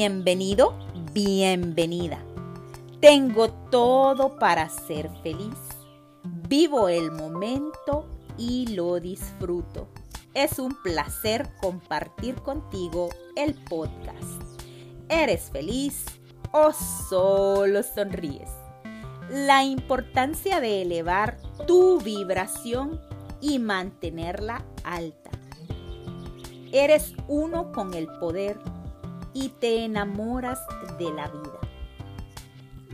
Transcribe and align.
Bienvenido, 0.00 0.78
bienvenida. 1.12 2.24
Tengo 3.00 3.50
todo 3.68 4.38
para 4.38 4.68
ser 4.68 5.10
feliz. 5.24 5.58
Vivo 6.48 6.88
el 6.88 7.10
momento 7.10 8.06
y 8.36 8.68
lo 8.76 9.00
disfruto. 9.00 9.88
Es 10.34 10.60
un 10.60 10.80
placer 10.84 11.50
compartir 11.60 12.36
contigo 12.36 13.08
el 13.34 13.54
podcast. 13.54 14.40
¿Eres 15.08 15.50
feliz 15.50 16.04
o 16.52 16.72
solo 16.72 17.82
sonríes? 17.82 18.50
La 19.28 19.64
importancia 19.64 20.60
de 20.60 20.82
elevar 20.82 21.38
tu 21.66 21.98
vibración 21.98 23.00
y 23.40 23.58
mantenerla 23.58 24.64
alta. 24.84 25.30
Eres 26.70 27.14
uno 27.26 27.72
con 27.72 27.94
el 27.94 28.06
poder 28.20 28.60
y 29.34 29.50
te 29.50 29.84
enamoras 29.84 30.60
de 30.98 31.10
la 31.12 31.28
vida. 31.28 31.60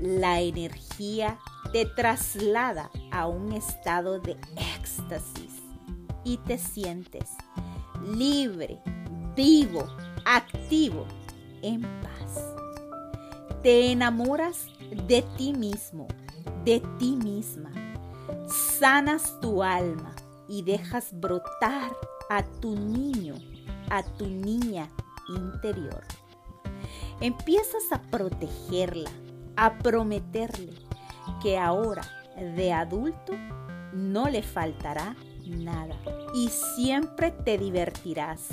La 0.00 0.40
energía 0.40 1.38
te 1.72 1.86
traslada 1.86 2.90
a 3.10 3.26
un 3.26 3.52
estado 3.52 4.20
de 4.20 4.36
éxtasis 4.76 5.62
y 6.24 6.38
te 6.38 6.58
sientes 6.58 7.30
libre, 8.04 8.80
vivo, 9.36 9.86
activo, 10.24 11.06
en 11.62 11.82
paz. 12.02 12.54
Te 13.62 13.92
enamoras 13.92 14.66
de 15.06 15.22
ti 15.36 15.52
mismo, 15.52 16.06
de 16.64 16.80
ti 16.98 17.16
misma. 17.16 17.70
Sanas 18.78 19.40
tu 19.40 19.62
alma 19.62 20.14
y 20.48 20.62
dejas 20.62 21.08
brotar 21.12 21.92
a 22.28 22.42
tu 22.60 22.74
niño, 22.74 23.34
a 23.90 24.02
tu 24.02 24.26
niña 24.26 24.88
interior. 25.28 26.04
Empiezas 27.20 27.92
a 27.92 28.02
protegerla, 28.02 29.10
a 29.56 29.78
prometerle 29.78 30.72
que 31.42 31.58
ahora 31.58 32.02
de 32.56 32.72
adulto 32.72 33.32
no 33.92 34.28
le 34.28 34.42
faltará 34.42 35.14
nada 35.46 35.96
y 36.34 36.48
siempre 36.48 37.30
te 37.30 37.58
divertirás. 37.58 38.48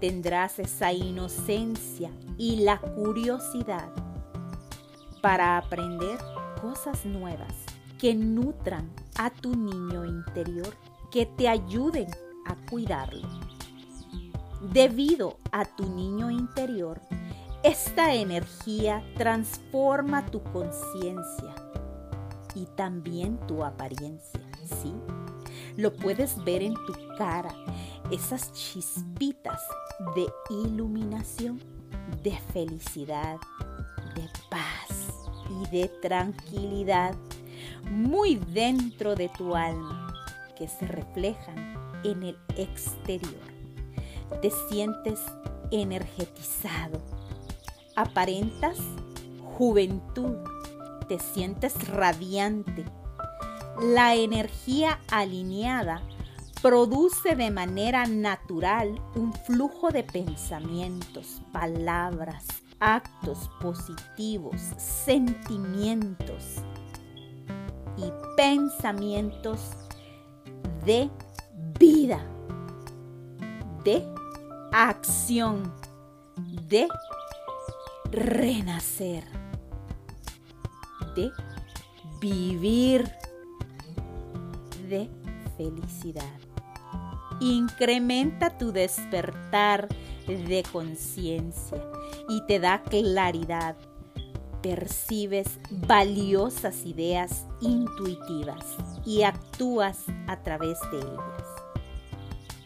Tendrás 0.00 0.58
esa 0.60 0.92
inocencia 0.92 2.10
y 2.36 2.56
la 2.56 2.78
curiosidad 2.78 3.88
para 5.20 5.58
aprender 5.58 6.18
cosas 6.62 7.04
nuevas 7.04 7.54
que 7.98 8.14
nutran 8.14 8.88
a 9.16 9.30
tu 9.30 9.56
niño 9.56 10.04
interior, 10.04 10.72
que 11.10 11.26
te 11.26 11.48
ayuden 11.48 12.06
a 12.46 12.54
cuidarlo. 12.70 13.28
Debido 14.72 15.36
a 15.50 15.64
tu 15.64 15.88
niño 15.88 16.30
interior, 16.30 17.00
esta 17.62 18.14
energía 18.14 19.02
transforma 19.16 20.26
tu 20.26 20.42
conciencia 20.44 21.54
y 22.54 22.66
también 22.76 23.38
tu 23.46 23.64
apariencia, 23.64 24.40
¿sí? 24.82 24.94
Lo 25.76 25.94
puedes 25.94 26.42
ver 26.44 26.62
en 26.62 26.74
tu 26.74 26.94
cara, 27.16 27.54
esas 28.10 28.52
chispitas 28.52 29.60
de 30.14 30.26
iluminación, 30.50 31.60
de 32.22 32.36
felicidad, 32.52 33.38
de 34.14 34.28
paz 34.50 35.08
y 35.50 35.76
de 35.76 35.88
tranquilidad 36.00 37.14
muy 37.90 38.36
dentro 38.36 39.14
de 39.14 39.28
tu 39.30 39.54
alma 39.54 40.12
que 40.56 40.68
se 40.68 40.86
reflejan 40.86 41.76
en 42.04 42.22
el 42.22 42.38
exterior. 42.56 43.48
Te 44.42 44.50
sientes 44.68 45.20
energetizado, 45.70 47.00
aparentas 47.98 48.78
juventud, 49.56 50.36
te 51.08 51.18
sientes 51.18 51.88
radiante, 51.88 52.84
la 53.82 54.14
energía 54.14 55.00
alineada 55.10 56.00
produce 56.62 57.34
de 57.34 57.50
manera 57.50 58.06
natural 58.06 59.00
un 59.16 59.32
flujo 59.32 59.90
de 59.90 60.04
pensamientos, 60.04 61.42
palabras, 61.52 62.46
actos 62.78 63.50
positivos, 63.60 64.60
sentimientos 64.76 66.62
y 67.96 68.12
pensamientos 68.36 69.72
de 70.84 71.10
vida, 71.80 72.24
de 73.84 74.06
acción, 74.72 75.72
de 76.68 76.86
renacer, 78.10 79.24
de 81.14 81.30
vivir 82.20 83.10
de 84.88 85.10
felicidad. 85.56 86.38
Incrementa 87.40 88.56
tu 88.56 88.72
despertar 88.72 89.88
de 90.26 90.64
conciencia 90.72 91.82
y 92.28 92.44
te 92.46 92.58
da 92.58 92.82
claridad. 92.82 93.76
Percibes 94.62 95.60
valiosas 95.70 96.84
ideas 96.84 97.46
intuitivas 97.60 98.76
y 99.06 99.22
actúas 99.22 100.04
a 100.26 100.42
través 100.42 100.78
de 100.90 100.98
ellas. 100.98 101.48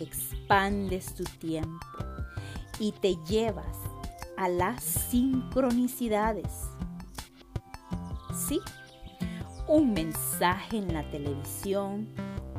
Expandes 0.00 1.14
tu 1.14 1.24
tiempo 1.24 1.86
y 2.80 2.92
te 2.92 3.16
llevas 3.28 3.85
a 4.36 4.48
las 4.48 4.82
sincronicidades. 4.82 6.68
Sí, 8.34 8.60
un 9.66 9.92
mensaje 9.92 10.78
en 10.78 10.92
la 10.92 11.08
televisión, 11.10 12.08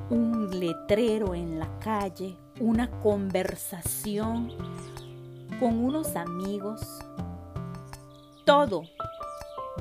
un 0.10 0.60
letrero 0.60 1.36
en 1.36 1.60
la 1.60 1.80
calle, 1.80 2.38
una 2.60 2.90
conversación 3.02 4.52
con 5.60 5.84
unos 5.84 6.16
amigos. 6.16 6.82
Todo 8.46 8.84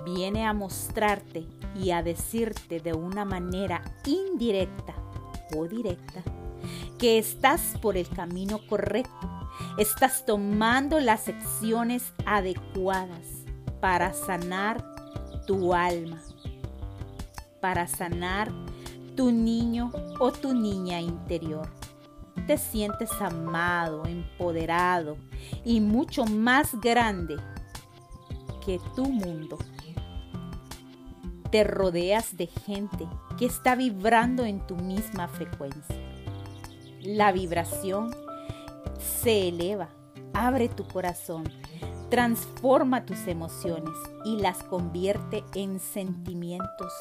viene 0.04 0.46
a 0.46 0.52
mostrarte 0.52 1.46
y 1.74 1.90
a 1.90 2.02
decirte 2.02 2.80
de 2.80 2.92
una 2.92 3.24
manera 3.24 3.82
indirecta 4.04 4.94
o 5.56 5.66
directa 5.66 6.22
que 6.98 7.18
estás 7.18 7.74
por 7.80 7.96
el 7.96 8.08
camino 8.08 8.60
correcto, 8.68 9.28
estás 9.78 10.24
tomando 10.26 11.00
las 11.00 11.28
acciones 11.28 12.12
adecuadas 12.24 13.44
para 13.80 14.12
sanar 14.12 14.84
tu 15.46 15.74
alma, 15.74 16.18
para 17.60 17.86
sanar 17.86 18.50
tu 19.16 19.32
niño 19.32 19.92
o 20.18 20.32
tu 20.32 20.54
niña 20.54 21.00
interior. 21.00 21.68
Te 22.46 22.58
sientes 22.58 23.10
amado, 23.20 24.04
empoderado 24.04 25.16
y 25.64 25.80
mucho 25.80 26.24
más 26.26 26.78
grande 26.80 27.36
que 28.64 28.80
tu 28.94 29.06
mundo. 29.06 29.58
Te 31.50 31.64
rodeas 31.64 32.36
de 32.36 32.46
gente 32.46 33.08
que 33.38 33.46
está 33.46 33.74
vibrando 33.74 34.44
en 34.44 34.66
tu 34.66 34.76
misma 34.76 35.28
frecuencia. 35.28 35.96
La 37.02 37.32
vibración 37.32 38.14
se 39.06 39.48
eleva, 39.48 39.88
abre 40.34 40.68
tu 40.68 40.86
corazón, 40.86 41.44
transforma 42.10 43.06
tus 43.06 43.26
emociones 43.26 43.94
y 44.24 44.36
las 44.36 44.62
convierte 44.64 45.44
en 45.54 45.80
sentimientos 45.80 46.92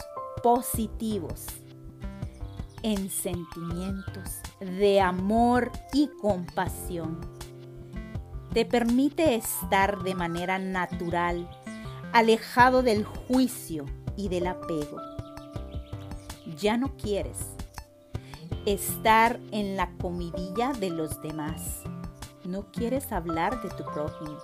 positivos, 0.42 1.46
en 2.84 3.10
sentimientos 3.10 4.42
de 4.60 5.02
amor 5.02 5.72
y 5.94 6.10
compasión. 6.22 7.20
Te 8.54 8.66
permite 8.66 9.36
estar 9.36 10.02
de 10.04 10.16
manera 10.16 10.60
natural, 10.60 11.50
alejado 12.14 12.84
del 12.84 13.04
juicio 13.04 13.86
y 14.16 14.30
del 14.30 14.48
apego. 14.48 14.98
Ya 16.58 16.78
no 16.78 16.96
quieres 16.96 17.38
estar 18.66 19.40
en 19.52 19.76
la 19.76 19.92
comidilla 19.98 20.72
de 20.74 20.90
los 20.90 21.22
demás. 21.22 21.84
No 22.46 22.72
quieres 22.72 23.12
hablar 23.12 23.62
de 23.62 23.70
tu 23.70 23.84
prójimo. 23.84 24.38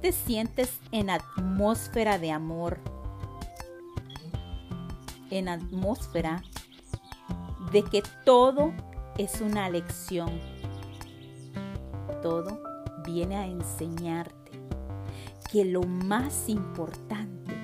Te 0.00 0.12
sientes 0.12 0.80
en 0.90 1.10
atmósfera 1.10 2.18
de 2.18 2.32
amor 2.32 2.78
en 5.32 5.48
atmósfera 5.48 6.42
de 7.72 7.82
que 7.82 8.02
todo 8.24 8.72
es 9.16 9.40
una 9.40 9.70
lección. 9.70 10.30
Todo 12.20 12.62
viene 13.04 13.36
a 13.36 13.46
enseñarte 13.46 14.52
que 15.50 15.64
lo 15.64 15.82
más 15.82 16.48
importante 16.48 17.54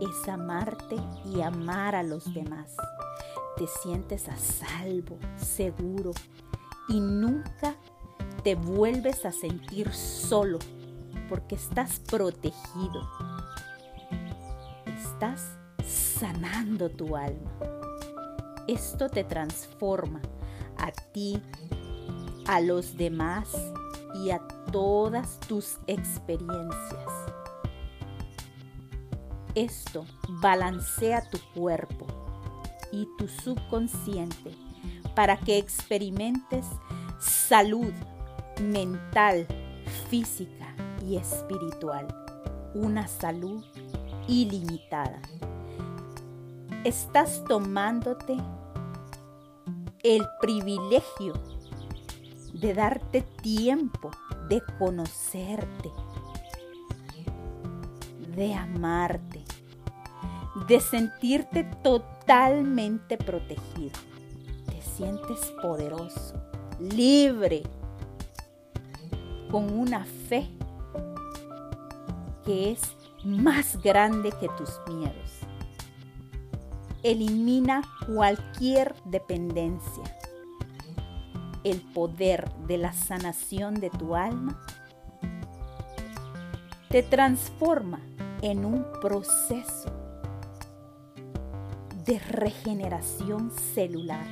es 0.00 0.28
amarte 0.28 0.96
y 1.24 1.40
amar 1.40 1.94
a 1.94 2.02
los 2.02 2.32
demás. 2.34 2.76
Te 3.56 3.66
sientes 3.68 4.28
a 4.28 4.36
salvo, 4.36 5.16
seguro 5.36 6.10
y 6.88 6.98
nunca 7.00 7.76
te 8.44 8.54
vuelves 8.56 9.24
a 9.24 9.32
sentir 9.32 9.90
solo 9.94 10.58
porque 11.30 11.54
estás 11.54 11.98
protegido. 11.98 13.08
Estás 14.86 15.56
sanando 15.82 16.90
tu 16.90 17.16
alma. 17.16 17.50
Esto 18.68 19.08
te 19.08 19.24
transforma 19.24 20.20
a 20.76 20.92
ti, 21.12 21.40
a 22.46 22.60
los 22.60 22.98
demás 22.98 23.48
y 24.22 24.30
a 24.30 24.46
todas 24.70 25.40
tus 25.40 25.78
experiencias. 25.86 27.08
Esto 29.54 30.04
balancea 30.42 31.30
tu 31.30 31.38
cuerpo 31.54 32.06
y 32.92 33.08
tu 33.16 33.26
subconsciente 33.26 34.54
para 35.14 35.38
que 35.38 35.56
experimentes 35.56 36.66
salud 37.20 37.92
mental, 38.60 39.46
física 40.08 40.74
y 41.06 41.16
espiritual. 41.16 42.06
Una 42.74 43.06
salud 43.06 43.64
ilimitada. 44.28 45.20
Estás 46.84 47.42
tomándote 47.44 48.36
el 50.02 50.22
privilegio 50.40 51.34
de 52.52 52.74
darte 52.74 53.22
tiempo 53.42 54.10
de 54.48 54.62
conocerte, 54.78 55.90
de 58.36 58.54
amarte, 58.54 59.44
de 60.68 60.80
sentirte 60.80 61.64
totalmente 61.82 63.16
protegido. 63.16 63.98
Te 64.66 64.82
sientes 64.82 65.52
poderoso, 65.62 66.34
libre, 66.78 67.62
con 69.54 69.78
una 69.78 70.04
fe 70.04 70.48
que 72.44 72.72
es 72.72 72.80
más 73.22 73.80
grande 73.80 74.32
que 74.40 74.48
tus 74.48 74.80
miedos. 74.92 75.30
Elimina 77.04 77.82
cualquier 78.12 78.96
dependencia. 79.04 80.02
El 81.62 81.82
poder 81.82 82.52
de 82.66 82.78
la 82.78 82.92
sanación 82.92 83.74
de 83.74 83.90
tu 83.90 84.16
alma 84.16 84.60
te 86.88 87.04
transforma 87.04 88.00
en 88.42 88.64
un 88.64 88.84
proceso 89.00 89.92
de 92.04 92.18
regeneración 92.18 93.52
celular. 93.52 94.26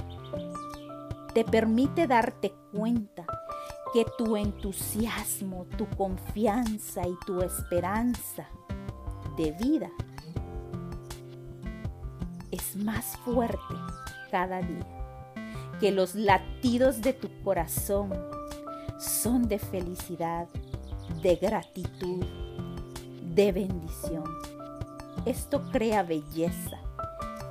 Te 1.32 1.44
permite 1.44 2.08
darte 2.08 2.52
cuenta 2.72 3.24
que 3.92 4.06
tu 4.16 4.36
entusiasmo, 4.36 5.66
tu 5.76 5.86
confianza 5.96 7.06
y 7.06 7.14
tu 7.26 7.42
esperanza 7.42 8.48
de 9.36 9.52
vida 9.52 9.90
es 12.50 12.76
más 12.76 13.18
fuerte 13.18 13.74
cada 14.30 14.62
día, 14.62 14.86
que 15.78 15.90
los 15.90 16.14
latidos 16.14 17.02
de 17.02 17.12
tu 17.12 17.28
corazón 17.42 18.10
son 18.98 19.48
de 19.48 19.58
felicidad, 19.58 20.48
de 21.22 21.36
gratitud, 21.36 22.24
de 23.34 23.52
bendición. 23.52 24.24
Esto 25.26 25.62
crea 25.70 26.02
belleza 26.02 26.78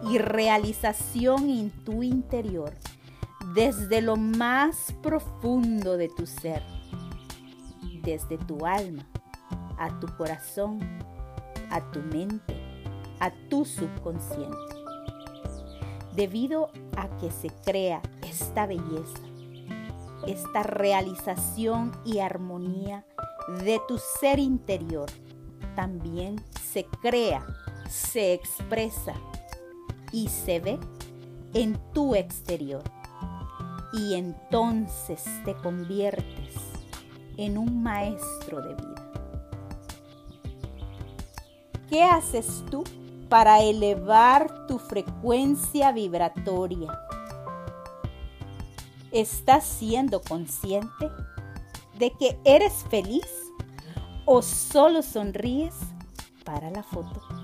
y 0.09 0.17
realización 0.17 1.49
en 1.49 1.69
tu 1.83 2.01
interior 2.01 2.73
desde 3.53 4.01
lo 4.01 4.15
más 4.15 4.93
profundo 5.01 5.97
de 5.97 6.09
tu 6.09 6.25
ser, 6.25 6.63
desde 8.03 8.37
tu 8.37 8.65
alma 8.65 9.05
a 9.77 9.99
tu 9.99 10.07
corazón, 10.15 10.79
a 11.71 11.81
tu 11.91 11.99
mente, 12.01 12.55
a 13.19 13.31
tu 13.49 13.65
subconsciente. 13.65 14.57
Debido 16.15 16.69
a 16.95 17.09
que 17.17 17.31
se 17.31 17.49
crea 17.65 18.01
esta 18.21 18.67
belleza, 18.67 19.23
esta 20.27 20.61
realización 20.61 21.91
y 22.05 22.19
armonía 22.19 23.05
de 23.63 23.81
tu 23.87 23.97
ser 24.19 24.37
interior, 24.37 25.09
también 25.75 26.35
se 26.61 26.85
crea, 27.01 27.43
se 27.89 28.33
expresa 28.33 29.13
y 30.11 30.27
se 30.27 30.59
ve 30.59 30.79
en 31.53 31.79
tu 31.93 32.13
exterior. 32.13 32.83
Y 33.93 34.13
entonces 34.13 35.23
te 35.43 35.53
conviertes 35.55 36.55
en 37.37 37.57
un 37.57 37.83
maestro 37.83 38.61
de 38.61 38.75
vida. 38.75 39.11
¿Qué 41.89 42.03
haces 42.03 42.63
tú 42.69 42.83
para 43.27 43.61
elevar 43.61 44.65
tu 44.67 44.79
frecuencia 44.79 45.91
vibratoria? 45.91 46.97
¿Estás 49.11 49.65
siendo 49.65 50.21
consciente 50.21 51.09
de 51.99 52.11
que 52.11 52.39
eres 52.45 52.85
feliz 52.89 53.27
o 54.25 54.41
solo 54.41 55.01
sonríes 55.01 55.75
para 56.45 56.71
la 56.71 56.83
foto? 56.83 57.40